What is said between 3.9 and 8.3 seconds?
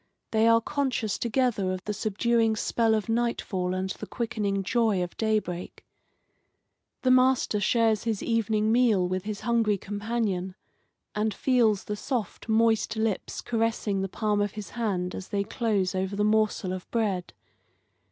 the quickening joy of daybreak. The master shares his